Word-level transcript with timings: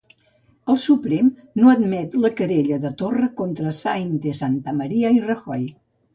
El 0.73 0.77
Suprem 0.85 1.27
no 1.59 1.69
admet 1.73 2.15
la 2.21 2.31
querella 2.39 2.81
de 2.87 2.93
Torra 3.03 3.29
contra 3.43 3.75
Sáenz 3.83 4.27
de 4.27 4.35
Santamaría 4.41 5.15
i 5.21 5.23
Rajoy. 5.29 5.71